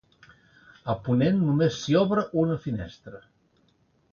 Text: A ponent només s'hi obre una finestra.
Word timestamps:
A 0.93 0.95
ponent 1.09 1.37
només 1.49 1.77
s'hi 1.81 1.99
obre 2.01 2.25
una 2.45 2.57
finestra. 2.67 3.23